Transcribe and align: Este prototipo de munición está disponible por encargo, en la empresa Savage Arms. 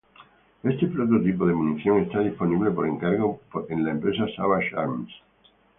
Este 0.63 0.87
prototipo 0.87 1.45
de 1.45 1.53
munición 1.53 1.99
está 1.99 2.21
disponible 2.21 2.71
por 2.71 2.87
encargo, 2.87 3.39
en 3.69 3.85
la 3.85 3.91
empresa 3.91 4.25
Savage 4.35 4.75
Arms. 4.75 5.13